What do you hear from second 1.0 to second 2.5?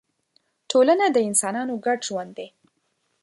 د انسانانو ګډ ژوند دی.